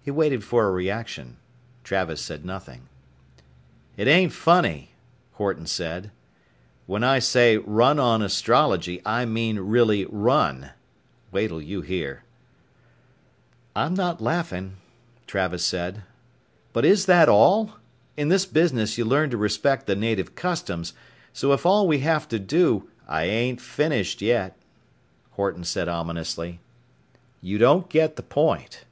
He 0.00 0.12
waited 0.12 0.42
for 0.42 0.66
a 0.66 0.70
reaction. 0.70 1.36
Travis 1.84 2.22
said 2.22 2.42
nothing. 2.42 2.88
"It 3.94 4.08
ain't 4.08 4.32
funny," 4.32 4.92
Horton 5.32 5.66
said. 5.66 6.10
"When 6.86 7.04
I 7.04 7.18
say 7.18 7.58
run 7.58 7.98
on 7.98 8.22
astrology 8.22 9.02
I 9.04 9.26
mean 9.26 9.58
really 9.58 10.06
run. 10.06 10.70
Wait'll 11.30 11.60
you 11.60 11.82
hear." 11.82 12.24
"I'm 13.76 13.92
not 13.92 14.22
laughing," 14.22 14.78
Travis 15.26 15.64
said. 15.66 16.04
"But 16.72 16.86
is 16.86 17.04
that 17.04 17.28
all? 17.28 17.72
In 18.16 18.30
this 18.30 18.46
business 18.46 18.96
you 18.96 19.04
learn 19.04 19.28
to 19.28 19.36
respect 19.36 19.86
the 19.86 19.96
native 19.96 20.34
customs, 20.34 20.94
so 21.34 21.52
if 21.52 21.66
all 21.66 21.86
we 21.86 21.98
have 21.98 22.26
to 22.28 22.38
do" 22.38 22.88
"I 23.08 23.24
ain't 23.24 23.60
finished 23.60 24.22
yet," 24.22 24.56
Horton 25.32 25.64
said 25.64 25.86
ominously, 25.86 26.60
"you 27.42 27.58
don't 27.58 27.90
get 27.90 28.16
the 28.16 28.22
point. 28.22 28.86